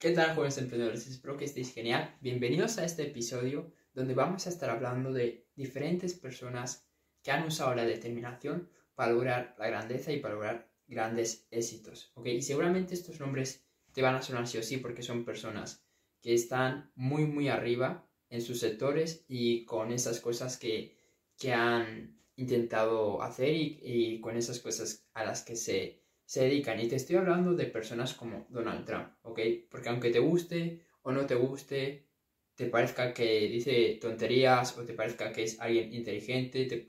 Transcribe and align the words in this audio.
¿Qué 0.00 0.12
tal, 0.12 0.36
jóvenes 0.36 0.58
emprendedores? 0.58 1.08
Espero 1.08 1.36
que 1.36 1.44
estéis 1.44 1.74
genial. 1.74 2.16
Bienvenidos 2.20 2.78
a 2.78 2.84
este 2.84 3.02
episodio 3.02 3.72
donde 3.92 4.14
vamos 4.14 4.46
a 4.46 4.50
estar 4.50 4.70
hablando 4.70 5.12
de 5.12 5.48
diferentes 5.56 6.14
personas 6.14 6.88
que 7.20 7.32
han 7.32 7.44
usado 7.44 7.74
la 7.74 7.84
determinación 7.84 8.70
para 8.94 9.10
lograr 9.10 9.56
la 9.58 9.66
grandeza 9.66 10.12
y 10.12 10.20
para 10.20 10.34
lograr 10.34 10.70
grandes 10.86 11.48
éxitos. 11.50 12.12
¿ok? 12.14 12.26
Y 12.28 12.42
seguramente 12.42 12.94
estos 12.94 13.18
nombres 13.18 13.64
te 13.92 14.00
van 14.00 14.14
a 14.14 14.22
sonar 14.22 14.46
sí 14.46 14.58
o 14.58 14.62
sí 14.62 14.76
porque 14.76 15.02
son 15.02 15.24
personas 15.24 15.84
que 16.22 16.32
están 16.32 16.92
muy, 16.94 17.24
muy 17.24 17.48
arriba 17.48 18.08
en 18.30 18.40
sus 18.40 18.60
sectores 18.60 19.24
y 19.26 19.64
con 19.64 19.90
esas 19.90 20.20
cosas 20.20 20.58
que, 20.58 20.96
que 21.36 21.52
han 21.52 22.22
intentado 22.36 23.20
hacer 23.20 23.52
y, 23.52 23.80
y 23.82 24.20
con 24.20 24.36
esas 24.36 24.60
cosas 24.60 25.08
a 25.12 25.24
las 25.24 25.42
que 25.42 25.56
se 25.56 26.04
se 26.28 26.42
dedican. 26.42 26.78
Y 26.78 26.88
te 26.88 26.96
estoy 26.96 27.16
hablando 27.16 27.54
de 27.54 27.64
personas 27.64 28.12
como 28.12 28.46
Donald 28.50 28.84
Trump, 28.84 29.08
¿ok? 29.22 29.40
Porque 29.70 29.88
aunque 29.88 30.10
te 30.10 30.18
guste 30.18 30.82
o 31.00 31.10
no 31.10 31.24
te 31.24 31.34
guste, 31.34 32.06
te 32.54 32.66
parezca 32.66 33.14
que 33.14 33.48
dice 33.48 33.98
tonterías 33.98 34.76
o 34.76 34.84
te 34.84 34.92
parezca 34.92 35.32
que 35.32 35.44
es 35.44 35.58
alguien 35.58 35.90
inteligente, 35.90 36.66
te 36.66 36.84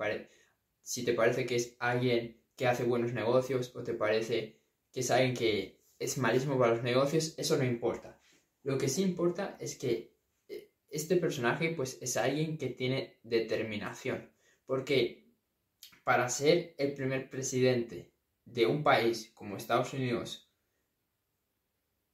si 0.81 1.05
te 1.05 1.13
parece 1.13 1.45
que 1.45 1.55
es 1.55 1.77
alguien 1.79 2.41
que 2.57 2.67
hace 2.67 2.83
buenos 2.83 3.13
negocios 3.13 3.73
o 3.75 3.81
te 3.81 3.93
parece 3.93 4.59
que 4.91 4.99
es 4.99 5.09
alguien 5.09 5.33
que 5.35 5.85
es 5.99 6.17
malísimo 6.17 6.59
para 6.59 6.73
los 6.73 6.83
negocios, 6.83 7.33
eso 7.37 7.55
no 7.55 7.63
importa. 7.63 8.19
Lo 8.63 8.77
que 8.77 8.89
sí 8.89 9.03
importa 9.03 9.55
es 9.61 9.77
que 9.77 10.17
eh, 10.49 10.69
este 10.89 11.15
personaje 11.15 11.69
pues 11.69 11.97
es 12.01 12.17
alguien 12.17 12.57
que 12.57 12.67
tiene 12.67 13.19
determinación. 13.23 14.29
Porque 14.65 15.31
para 16.03 16.27
ser 16.27 16.75
el 16.77 16.93
primer 16.93 17.29
presidente 17.29 18.11
de 18.53 18.65
un 18.65 18.83
país 18.83 19.31
como 19.33 19.57
Estados 19.57 19.93
Unidos 19.93 20.51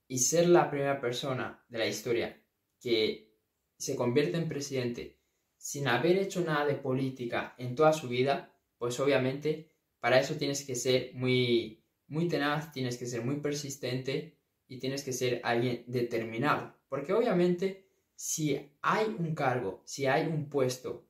y 0.07 0.19
ser 0.19 0.49
la 0.49 0.69
primera 0.69 0.99
persona 0.99 1.63
de 1.69 1.77
la 1.77 1.87
historia 1.87 2.41
que 2.79 3.33
se 3.77 3.95
convierte 3.95 4.37
en 4.37 4.47
presidente 4.47 5.19
sin 5.57 5.87
haber 5.87 6.17
hecho 6.17 6.41
nada 6.41 6.65
de 6.65 6.75
política 6.75 7.55
en 7.57 7.75
toda 7.75 7.93
su 7.93 8.07
vida, 8.07 8.53
pues 8.77 8.99
obviamente 8.99 9.71
para 9.99 10.19
eso 10.19 10.35
tienes 10.35 10.63
que 10.63 10.75
ser 10.75 11.13
muy, 11.15 11.83
muy 12.07 12.27
tenaz, 12.27 12.71
tienes 12.71 12.97
que 12.97 13.07
ser 13.07 13.23
muy 13.23 13.37
persistente 13.37 14.37
y 14.67 14.79
tienes 14.79 15.03
que 15.03 15.13
ser 15.13 15.41
alguien 15.43 15.83
determinado. 15.87 16.75
Porque 16.87 17.13
obviamente 17.13 17.89
si 18.15 18.71
hay 18.81 19.05
un 19.17 19.33
cargo, 19.33 19.81
si 19.85 20.05
hay 20.05 20.27
un 20.27 20.49
puesto 20.49 21.07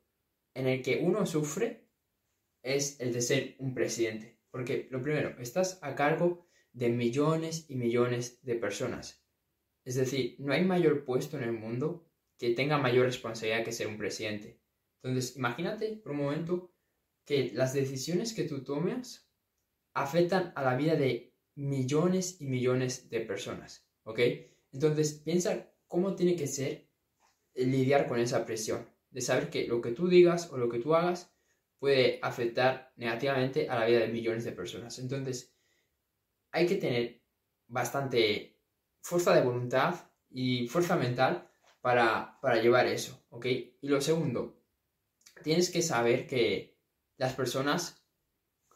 en 0.53 0.67
el 0.67 0.81
que 0.81 1.01
uno 1.03 1.25
sufre, 1.25 1.89
es 2.63 2.99
el 2.99 3.13
de 3.13 3.21
ser 3.21 3.55
un 3.59 3.73
presidente. 3.73 4.34
Porque 4.55 4.87
lo 4.89 5.01
primero, 5.01 5.35
estás 5.37 5.79
a 5.81 5.95
cargo 5.95 6.47
de 6.71 6.87
millones 6.87 7.65
y 7.67 7.75
millones 7.75 8.41
de 8.41 8.55
personas. 8.55 9.21
Es 9.83 9.95
decir, 9.95 10.37
no 10.39 10.53
hay 10.53 10.63
mayor 10.63 11.03
puesto 11.03 11.35
en 11.35 11.43
el 11.43 11.51
mundo 11.51 12.07
que 12.37 12.51
tenga 12.51 12.77
mayor 12.77 13.05
responsabilidad 13.05 13.65
que 13.65 13.73
ser 13.73 13.87
un 13.87 13.97
presidente. 13.97 14.61
Entonces, 15.03 15.35
imagínate 15.35 15.97
por 15.97 16.13
un 16.13 16.19
momento 16.19 16.73
que 17.25 17.51
las 17.53 17.73
decisiones 17.73 18.33
que 18.33 18.45
tú 18.45 18.63
tomes 18.63 19.29
afectan 19.93 20.53
a 20.55 20.63
la 20.63 20.77
vida 20.77 20.95
de 20.95 21.35
millones 21.55 22.39
y 22.39 22.45
millones 22.45 23.09
de 23.09 23.19
personas. 23.19 23.85
¿Ok? 24.03 24.21
Entonces, 24.71 25.15
piensa 25.15 25.69
cómo 25.85 26.15
tiene 26.15 26.37
que 26.37 26.47
ser 26.47 26.89
lidiar 27.55 28.07
con 28.07 28.21
esa 28.21 28.45
presión. 28.45 28.87
De 29.09 29.19
saber 29.19 29.49
que 29.49 29.67
lo 29.67 29.81
que 29.81 29.91
tú 29.91 30.07
digas 30.07 30.49
o 30.53 30.57
lo 30.57 30.69
que 30.69 30.79
tú 30.79 30.95
hagas 30.95 31.34
puede 31.85 32.17
afectar 32.23 32.91
negativamente 32.95 33.69
a 33.69 33.77
la 33.77 33.85
vida 33.85 33.99
de 33.99 34.07
millones 34.07 34.43
de 34.43 34.53
personas. 34.53 34.97
Entonces, 34.97 35.55
hay 36.51 36.65
que 36.65 36.77
tener 36.77 37.21
bastante 37.67 38.59
fuerza 39.01 39.35
de 39.35 39.43
voluntad 39.43 39.93
y 40.27 40.67
fuerza 40.67 40.95
mental 40.95 41.47
para, 41.81 42.39
llevar 42.59 42.87
eso, 42.87 43.23
¿ok? 43.29 43.45
Y 43.45 43.87
lo 43.87 44.01
segundo, 44.01 44.63
tienes 45.43 45.69
que 45.69 45.83
saber 45.83 46.25
que 46.25 46.75
las 47.17 47.33
personas, 47.33 48.03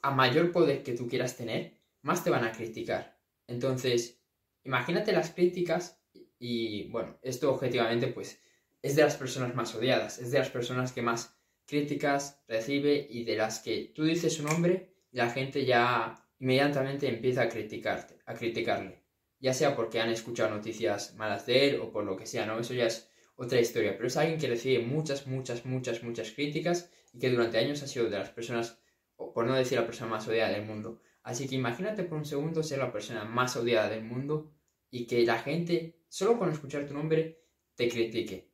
a 0.03 0.11
mayor 0.11 0.51
poder 0.51 0.83
que 0.83 0.93
tú 0.93 1.07
quieras 1.07 1.35
tener, 1.35 1.81
más 2.03 2.23
te 2.23 2.29
van 2.29 2.43
a 2.43 2.51
criticar. 2.51 3.19
Entonces, 3.47 4.21
imagínate 4.63 5.13
las 5.13 5.31
críticas 5.31 5.99
y, 6.37 6.91
bueno, 6.91 7.17
esto 7.23 7.51
objetivamente, 7.51 8.05
pues, 8.05 8.39
es 8.83 8.95
de 8.95 9.01
las 9.01 9.15
personas 9.15 9.55
más 9.55 9.73
odiadas, 9.73 10.19
es 10.19 10.29
de 10.29 10.37
las 10.37 10.51
personas 10.51 10.91
que 10.91 11.01
más 11.01 11.38
críticas 11.69 12.43
recibe 12.47 13.07
y 13.09 13.23
de 13.23 13.37
las 13.37 13.59
que 13.59 13.91
tú 13.95 14.03
dices 14.03 14.33
su 14.33 14.43
nombre 14.43 14.89
la 15.11 15.29
gente 15.29 15.65
ya 15.65 16.27
inmediatamente 16.39 17.07
empieza 17.07 17.43
a 17.43 17.49
criticarte, 17.49 18.19
a 18.25 18.33
criticarle. 18.33 19.03
Ya 19.39 19.53
sea 19.53 19.75
porque 19.75 19.99
han 19.99 20.09
escuchado 20.09 20.49
noticias 20.49 21.15
malas 21.15 21.45
de 21.45 21.69
él 21.69 21.79
o 21.79 21.91
por 21.91 22.03
lo 22.03 22.17
que 22.17 22.25
sea, 22.25 22.45
¿no? 22.45 22.59
Eso 22.59 22.73
ya 22.73 22.87
es 22.87 23.09
otra 23.35 23.59
historia. 23.59 23.95
Pero 23.95 24.07
es 24.07 24.17
alguien 24.17 24.39
que 24.39 24.47
recibe 24.47 24.83
muchas, 24.83 25.27
muchas, 25.27 25.65
muchas, 25.65 26.03
muchas 26.03 26.31
críticas 26.31 26.91
y 27.13 27.19
que 27.19 27.29
durante 27.29 27.57
años 27.57 27.81
ha 27.81 27.87
sido 27.87 28.09
de 28.09 28.19
las 28.19 28.29
personas, 28.29 28.79
por 29.15 29.45
no 29.45 29.55
decir 29.55 29.79
la 29.79 29.85
persona 29.85 30.11
más 30.11 30.27
odiada 30.27 30.51
del 30.51 30.65
mundo. 30.65 31.01
Así 31.23 31.47
que 31.47 31.55
imagínate 31.55 32.03
por 32.03 32.17
un 32.17 32.25
segundo 32.25 32.63
ser 32.63 32.79
la 32.79 32.91
persona 32.91 33.23
más 33.23 33.55
odiada 33.55 33.89
del 33.89 34.03
mundo 34.03 34.53
y 34.91 35.07
que 35.07 35.25
la 35.25 35.39
gente, 35.39 36.03
solo 36.09 36.37
con 36.37 36.51
escuchar 36.51 36.85
tu 36.85 36.93
nombre, 36.93 37.41
te 37.75 37.87
critique. 37.87 38.51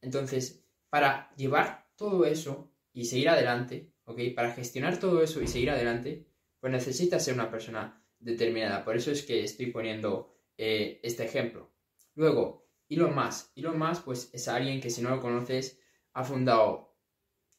Entonces, 0.00 0.64
para 0.88 1.30
llevar 1.36 1.81
todo 1.96 2.24
eso 2.24 2.70
y 2.92 3.06
seguir 3.06 3.28
adelante, 3.28 3.92
¿ok? 4.04 4.20
Para 4.34 4.52
gestionar 4.52 4.98
todo 4.98 5.22
eso 5.22 5.42
y 5.42 5.46
seguir 5.46 5.70
adelante, 5.70 6.26
pues 6.60 6.72
necesitas 6.72 7.24
ser 7.24 7.34
una 7.34 7.50
persona 7.50 8.04
determinada. 8.18 8.84
Por 8.84 8.96
eso 8.96 9.10
es 9.10 9.22
que 9.22 9.44
estoy 9.44 9.66
poniendo 9.66 10.34
eh, 10.56 11.00
este 11.02 11.24
ejemplo. 11.24 11.72
Luego, 12.14 12.68
Elon 12.88 13.14
Musk. 13.14 13.56
Elon 13.56 13.78
Musk, 13.78 14.04
pues 14.04 14.30
es 14.32 14.48
alguien 14.48 14.80
que 14.80 14.90
si 14.90 15.02
no 15.02 15.10
lo 15.10 15.20
conoces, 15.20 15.80
ha 16.12 16.24
fundado 16.24 16.94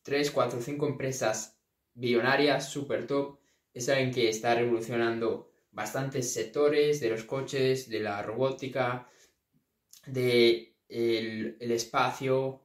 3, 0.03 0.31
4, 0.31 0.61
5 0.61 0.87
empresas 0.87 1.59
billonarias, 1.93 2.69
super 2.69 3.07
top. 3.07 3.39
Es 3.73 3.89
alguien 3.89 4.11
que 4.11 4.29
está 4.29 4.53
revolucionando 4.55 5.51
bastantes 5.71 6.31
sectores 6.31 6.99
de 6.99 7.09
los 7.09 7.23
coches, 7.23 7.89
de 7.89 7.99
la 7.99 8.21
robótica, 8.21 9.09
de 10.05 10.75
el, 10.87 11.57
espacio, 11.59 12.61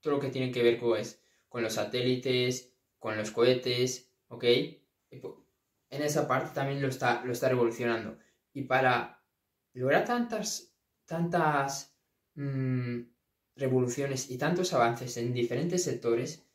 todo 0.00 0.14
lo 0.14 0.20
que 0.20 0.30
tiene 0.30 0.50
que 0.50 0.62
ver 0.62 0.78
con, 0.78 0.98
es, 0.98 1.22
con 1.48 1.62
los 1.62 1.74
satélites, 1.74 2.72
con 2.98 3.16
los 3.16 3.30
cohetes, 3.30 4.12
¿ok? 4.28 4.44
En 5.90 6.02
esa 6.02 6.28
parte 6.28 6.54
también 6.54 6.80
lo 6.80 6.88
está, 6.88 7.24
lo 7.24 7.32
está 7.32 7.48
revolucionando. 7.48 8.18
Y 8.52 8.62
para 8.62 9.24
lograr 9.72 10.04
tantas, 10.04 10.72
tantas 11.04 11.96
mm, 12.34 13.00
revoluciones 13.56 14.30
y 14.30 14.38
tantos 14.38 14.72
avances 14.72 15.16
en 15.16 15.32
diferentes 15.32 15.82
sectores, 15.84 16.46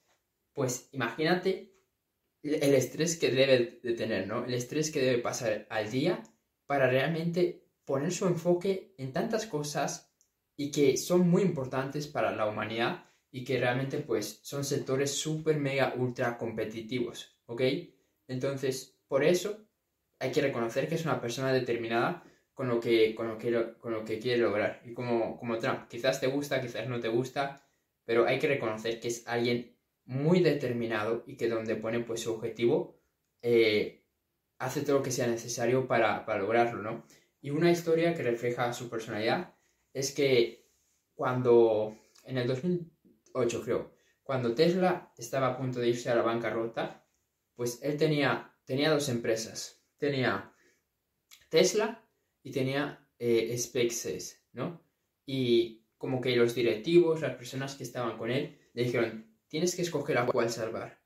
pues 0.53 0.89
imagínate 0.91 1.73
el 2.43 2.73
estrés 2.75 3.17
que 3.17 3.31
debe 3.31 3.79
de 3.81 3.93
tener, 3.93 4.27
¿no? 4.27 4.45
El 4.45 4.53
estrés 4.53 4.91
que 4.91 5.01
debe 5.01 5.21
pasar 5.21 5.65
al 5.69 5.89
día 5.89 6.21
para 6.67 6.87
realmente 6.87 7.65
poner 7.85 8.11
su 8.11 8.27
enfoque 8.27 8.93
en 8.97 9.11
tantas 9.11 9.47
cosas 9.47 10.13
y 10.55 10.71
que 10.71 10.97
son 10.97 11.29
muy 11.29 11.41
importantes 11.41 12.07
para 12.07 12.35
la 12.35 12.47
humanidad 12.47 13.05
y 13.35 13.43
que 13.43 13.59
realmente 13.59 13.97
pues 13.97 14.39
son 14.43 14.63
sectores 14.63 15.11
súper 15.11 15.57
mega 15.57 15.93
ultra 15.97 16.37
competitivos, 16.37 17.37
¿ok? 17.47 17.63
Entonces, 18.29 18.97
por 19.09 19.25
eso 19.25 19.67
hay 20.19 20.31
que 20.31 20.39
reconocer 20.39 20.87
que 20.87 20.95
es 20.95 21.03
una 21.03 21.19
persona 21.19 21.51
determinada 21.51 22.23
con 22.53 22.69
lo 22.69 22.79
que, 22.79 23.13
con 23.13 23.27
lo 23.27 23.37
que, 23.37 23.73
con 23.77 23.91
lo 23.91 24.05
que 24.05 24.19
quiere 24.19 24.41
lograr. 24.41 24.81
Y 24.85 24.93
como, 24.93 25.37
como 25.37 25.57
Trump, 25.57 25.89
quizás 25.89 26.21
te 26.21 26.27
gusta, 26.27 26.61
quizás 26.61 26.87
no 26.87 27.01
te 27.01 27.09
gusta, 27.09 27.61
pero 28.05 28.25
hay 28.25 28.39
que 28.39 28.47
reconocer 28.47 29.01
que 29.01 29.09
es 29.09 29.27
alguien 29.27 29.75
muy 30.05 30.39
determinado 30.39 31.25
y 31.27 31.35
que 31.35 31.49
donde 31.49 31.75
pone 31.75 31.99
pues 31.99 32.21
su 32.21 32.33
objetivo, 32.33 32.95
eh, 33.41 34.05
hace 34.59 34.79
todo 34.83 34.99
lo 34.99 35.03
que 35.03 35.11
sea 35.11 35.27
necesario 35.27 35.87
para, 35.87 36.25
para 36.25 36.39
lograrlo, 36.39 36.81
¿no? 36.81 37.05
Y 37.41 37.49
una 37.49 37.69
historia 37.69 38.15
que 38.15 38.23
refleja 38.23 38.71
su 38.71 38.89
personalidad 38.89 39.53
es 39.91 40.13
que 40.13 40.69
cuando 41.15 41.97
en 42.23 42.37
el 42.37 42.47
2000 42.47 42.94
8 43.35 43.61
creo. 43.63 43.93
Cuando 44.23 44.55
Tesla 44.55 45.13
estaba 45.17 45.47
a 45.47 45.57
punto 45.57 45.79
de 45.79 45.89
irse 45.89 46.09
a 46.09 46.15
la 46.15 46.23
bancarrota, 46.23 47.05
pues 47.55 47.79
él 47.83 47.97
tenía, 47.97 48.55
tenía 48.65 48.89
dos 48.89 49.07
empresas. 49.09 49.83
Tenía 49.97 50.53
Tesla 51.49 52.03
y 52.41 52.51
tenía 52.51 53.07
eh, 53.19 53.55
SpaceX, 53.57 54.41
¿no? 54.53 54.81
Y 55.25 55.85
como 55.97 56.21
que 56.21 56.35
los 56.35 56.55
directivos, 56.55 57.21
las 57.21 57.35
personas 57.35 57.75
que 57.75 57.83
estaban 57.83 58.17
con 58.17 58.31
él, 58.31 58.57
le 58.73 58.83
dijeron, 58.83 59.37
tienes 59.47 59.75
que 59.75 59.83
escoger 59.83 60.17
a 60.17 60.25
cuál 60.25 60.49
salvar. 60.49 61.01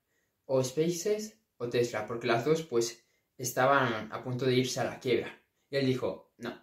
O 0.46 0.64
SpaceX 0.64 1.38
o 1.58 1.70
Tesla, 1.70 2.08
porque 2.08 2.28
las 2.28 2.46
dos 2.46 2.64
pues 2.64 3.06
estaban 3.38 4.12
a 4.12 4.24
punto 4.24 4.46
de 4.46 4.56
irse 4.56 4.80
a 4.80 4.86
la 4.86 5.00
quiebra. 5.00 5.42
Y 5.70 5.78
él 5.78 5.86
dijo, 5.86 6.34
no, 6.38 6.58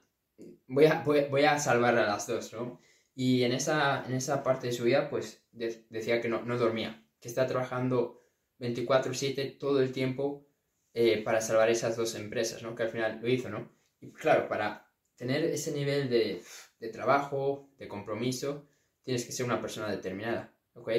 voy 0.67 0.87
a, 0.87 1.03
voy 1.03 1.45
a 1.45 1.59
salvar 1.59 1.97
a 1.97 2.07
las 2.07 2.27
dos, 2.27 2.53
¿no? 2.53 2.81
Y 3.15 3.45
en 3.45 3.53
esa, 3.53 4.05
en 4.07 4.15
esa 4.15 4.43
parte 4.43 4.67
de 4.67 4.73
su 4.75 4.85
vida, 4.85 5.09
pues 5.09 5.46
decía 5.57 6.21
que 6.21 6.29
no, 6.29 6.43
no 6.43 6.59
dormía, 6.59 7.05
que 7.21 7.29
está 7.29 7.47
trabajando 7.47 8.23
24/7 8.59 9.59
todo 9.59 9.81
el 9.81 9.93
tiempo 9.93 10.47
eh, 10.95 11.23
para 11.23 11.41
salvar 11.41 11.71
esas 11.71 11.97
dos 11.97 12.15
empresas, 12.15 12.63
¿no? 12.63 12.75
Que 12.75 12.85
al 12.85 12.91
final 12.91 13.21
lo 13.21 13.29
hizo, 13.29 13.49
¿no? 13.49 13.71
Y 14.01 14.13
claro, 14.13 14.49
para 14.49 14.91
tener 15.17 15.45
ese 15.45 15.73
nivel 15.73 16.09
de, 16.09 16.43
de 16.79 16.89
trabajo, 16.89 17.71
de 17.79 17.89
compromiso, 17.89 18.69
tienes 19.03 19.25
que 19.25 19.33
ser 19.33 19.47
una 19.47 19.61
persona 19.61 19.91
determinada, 19.91 20.55
¿ok? 20.75 20.91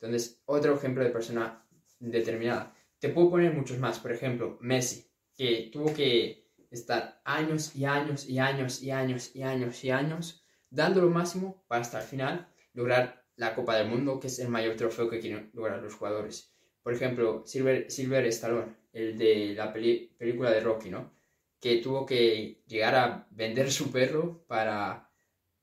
Entonces, 0.00 0.42
otro 0.46 0.74
ejemplo 0.74 1.02
de 1.02 1.10
persona 1.10 1.66
determinada. 1.98 2.74
Te 2.98 3.08
puedo 3.08 3.30
poner 3.30 3.52
muchos 3.52 3.78
más, 3.78 3.98
por 3.98 4.12
ejemplo, 4.12 4.58
Messi, 4.60 5.10
que 5.34 5.70
tuvo 5.72 5.92
que 5.92 6.46
estar 6.70 7.20
años 7.24 7.74
y 7.76 7.84
años 7.84 8.28
y 8.28 8.38
años 8.38 8.82
y 8.82 8.90
años 8.90 9.34
y 9.34 9.42
años 9.42 9.84
y 9.84 9.90
años 9.90 10.44
dando 10.70 11.00
lo 11.00 11.10
máximo 11.10 11.64
para 11.68 11.82
hasta 11.82 12.00
el 12.00 12.06
final 12.06 12.48
lograr 12.72 13.25
la 13.36 13.54
Copa 13.54 13.76
del 13.76 13.88
Mundo, 13.88 14.18
que 14.18 14.26
es 14.26 14.38
el 14.38 14.48
mayor 14.48 14.76
trofeo 14.76 15.08
que 15.08 15.20
quieren 15.20 15.50
lograr 15.54 15.82
los 15.82 15.94
jugadores. 15.94 16.52
Por 16.82 16.94
ejemplo, 16.94 17.42
Silver, 17.46 17.90
Silver 17.90 18.24
Stallone, 18.26 18.74
el 18.92 19.18
de 19.18 19.54
la 19.54 19.72
película 19.72 20.50
de 20.50 20.60
Rocky, 20.60 20.90
¿no? 20.90 21.12
Que 21.60 21.78
tuvo 21.78 22.06
que 22.06 22.62
llegar 22.66 22.94
a 22.94 23.26
vender 23.30 23.70
su 23.70 23.90
perro 23.90 24.44
para, 24.46 25.10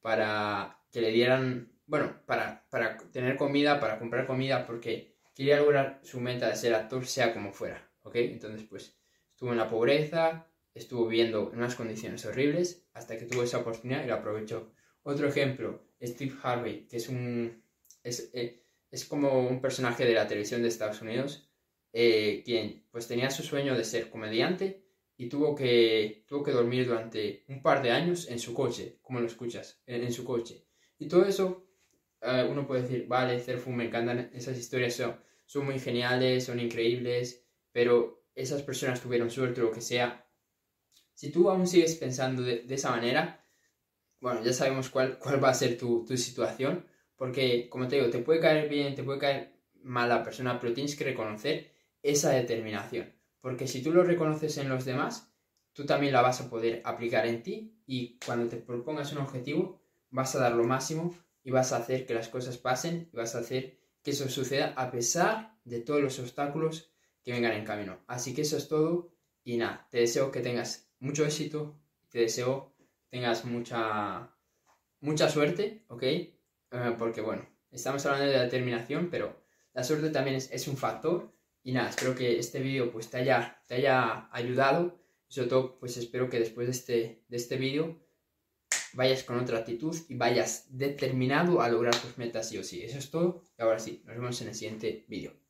para 0.02 0.80
que 0.92 1.02
le 1.02 1.12
dieran, 1.12 1.72
bueno, 1.86 2.22
para, 2.25 2.68
para 2.70 2.98
tener 3.12 3.38
comida, 3.38 3.80
para 3.80 4.00
comprar 4.00 4.28
comida, 4.28 4.66
porque 4.68 5.16
quería 5.34 5.58
lograr 5.58 6.00
su 6.04 6.20
meta 6.20 6.50
de 6.50 6.56
ser 6.56 6.75
actor, 6.75 7.06
sea 7.06 7.34
como 7.34 7.52
fuera, 7.52 7.90
¿ok? 8.04 8.16
Entonces, 8.16 8.68
pues, 8.70 8.96
estuvo 9.31 9.52
en 9.52 9.58
la 9.58 9.70
pobreza, 9.70 10.48
estuvo 10.74 11.08
viviendo 11.08 11.52
en 11.52 11.60
unas 11.60 11.75
condiciones 11.75 12.25
horribles, 12.25 12.88
hasta 12.94 13.18
que 13.18 13.25
tuvo 13.25 13.44
esa 13.44 13.60
oportunidad 13.60 14.04
y 14.04 14.08
la 14.08 14.16
aprovechó. 14.16 14.74
Otro 15.04 15.28
ejemplo, 15.28 15.88
Steve 16.02 16.36
Harvey, 16.44 16.88
que 16.88 16.98
es 16.98 17.10
un... 17.10 17.62
Es, 18.03 18.29
eh, 18.33 18.63
es 18.91 19.05
como 19.05 19.47
un 19.47 19.59
personaje 19.59 20.05
de 20.05 20.13
la 20.13 20.27
televisión 20.27 20.61
de 20.61 20.67
Estados 20.67 21.01
Unidos, 21.01 21.50
eh, 21.91 22.44
quien 22.45 22.85
pues 22.91 23.07
tenía 23.07 23.31
su 23.31 23.44
sueño 23.44 23.75
de 23.75 23.83
ser 23.83 24.09
comediante 24.09 24.85
y 25.17 25.29
tuvo 25.29 25.55
que, 25.55 26.25
tuvo 26.27 26.44
que 26.44 26.51
dormir 26.51 26.88
durante 26.88 27.44
un 27.47 27.61
par 27.61 27.81
de 27.81 27.91
años 27.91 28.27
en 28.29 28.39
su 28.39 28.53
coche, 28.53 29.00
como 29.01 29.19
lo 29.19 29.27
escuchas, 29.27 29.81
en, 29.88 30.11
su 30.11 30.23
coche. 30.23 30.67
Y 31.00 31.07
todo 31.07 31.25
eso, 31.25 31.67
eh, 32.21 32.47
uno 32.50 32.67
puede 32.67 32.83
decir, 32.83 33.07
vale, 33.07 33.39
Cerfu, 33.39 33.71
me 33.71 33.85
encantan 33.85 34.31
esas 34.33 34.57
historias, 34.57 34.95
son, 34.95 35.19
son 35.45 35.65
muy 35.65 35.79
geniales, 35.79 36.45
son 36.45 36.59
increíbles, 36.59 37.45
pero 37.71 38.25
esas 38.35 38.61
personas 38.61 39.01
tuvieron 39.01 39.31
suerte 39.31 39.61
o 39.61 39.65
lo 39.65 39.71
que 39.71 39.81
sea. 39.81 40.27
Si 41.13 41.31
tú 41.31 41.50
aún 41.50 41.67
sigues 41.67 41.95
pensando 41.95 42.41
de, 42.41 42.65
esa 42.69 42.91
manera, 42.91 43.44
bueno, 44.19 44.44
ya 44.44 44.53
sabemos 44.53 44.89
cuál, 44.89 45.17
cuál 45.19 45.44
va 45.44 45.50
a 45.50 45.53
ser 45.53 45.77
tu, 45.77 46.05
tu 46.05 46.17
situación, 46.17 46.88
porque, 47.24 47.70
como 47.70 47.88
te 47.88 47.96
digo, 47.96 48.10
te 48.10 48.20
puede 48.20 48.42
caer 48.42 48.68
bien, 48.68 48.96
te 48.96 49.04
puede 49.04 49.18
caer 49.18 49.54
mal 49.81 50.10
la 50.10 50.25
persona, 50.25 50.60
pero 50.60 50.74
tienes 50.74 50.98
que 50.98 51.06
reconocer 51.06 51.72
esa 52.02 52.31
determinación. 52.31 53.14
Porque 53.40 53.66
si 53.66 53.81
tú 53.81 53.94
lo 53.94 54.04
reconoces 54.04 54.58
en 54.58 54.68
los 54.68 54.84
demás, 54.84 55.34
tú 55.72 55.86
también 55.86 56.12
la 56.12 56.22
vas 56.22 56.42
a 56.42 56.50
poder 56.50 56.81
aplicar 56.84 57.25
en 57.25 57.42
ti 57.42 57.81
y 57.88 58.20
cuando 58.25 58.50
te 58.50 58.58
propongas 58.58 59.14
un 59.14 59.20
objetivo, 59.20 59.81
vas 60.10 60.36
a 60.36 60.40
dar 60.40 60.52
lo 60.52 60.66
máximo 60.66 61.18
y 61.46 61.52
vas 61.52 61.72
a 61.72 61.78
hacer 61.78 62.06
que 62.06 62.14
las 62.14 62.28
cosas 62.28 62.58
pasen 62.58 63.08
y 63.14 63.16
vas 63.16 63.36
a 63.36 63.40
hacer 63.40 63.80
que 64.02 64.12
eso 64.12 64.28
suceda 64.28 64.74
a 64.75 64.92
pesar 64.92 65.58
de 65.64 65.80
todos 65.80 66.02
los 66.02 66.20
obstáculos 66.20 66.92
que 67.24 67.31
vengan 67.31 67.54
en 67.54 67.64
camino. 67.64 68.04
Así 68.06 68.34
que 68.34 68.42
eso 68.42 68.58
es 68.58 68.68
todo 68.68 69.14
y 69.46 69.56
nada, 69.56 69.88
te 69.92 70.00
deseo 70.00 70.30
que 70.30 70.42
tengas 70.42 70.90
mucho 71.00 71.24
éxito, 71.24 71.80
te 72.10 72.20
deseo 72.20 72.75
que 72.78 72.86
tengas 73.12 73.46
mucha, 73.46 74.36
mucha 75.00 75.30
suerte, 75.30 75.86
¿ok? 75.88 76.04
Eh, 76.74 76.96
porque 76.98 77.22
bueno, 77.22 77.48
estamos 77.72 78.04
hablando 78.06 78.31
de 78.31 78.40
determinación, 78.40 79.10
pero 79.12 79.40
la 79.74 79.84
suerte 79.84 80.10
también 80.10 80.38
es, 80.38 80.68
un 80.68 80.75
factor. 80.75 81.31
Y 81.64 81.72
nada, 81.72 81.90
espero 81.90 82.16
que 82.16 82.40
este 82.40 82.60
vídeo 82.60 82.92
pues 82.92 83.10
te 83.10 83.18
haya, 83.18 83.62
te 83.68 83.75
haya 83.75 84.28
ayudado. 84.31 85.00
Y 85.30 85.34
sobre 85.34 85.50
todo, 85.50 85.80
pues 85.80 85.96
espero 85.98 86.30
que 86.30 86.40
después 86.40 86.68
de 86.68 86.72
este, 86.72 87.24
de 87.28 87.38
este 87.38 87.58
vídeo 87.58 88.00
vayas 88.94 89.24
con 89.24 89.40
otra 89.40 89.60
actitud 89.60 89.96
y 90.10 90.16
vayas 90.16 90.66
determinado 90.70 91.62
a 91.62 91.70
lograr 91.70 91.96
tus 91.96 92.18
metas 92.18 92.50
sí 92.50 92.58
o 92.58 92.64
sí. 92.64 92.84
Eso 92.84 92.98
es 92.98 93.12
todo. 93.12 93.44
Y 93.58 93.62
ahora 93.62 93.80
sí, 93.80 94.02
nos 94.06 94.16
vemos 94.16 94.42
en 94.42 94.50
el 94.50 94.56
siguiente 94.56 95.06
vídeo. 95.08 95.43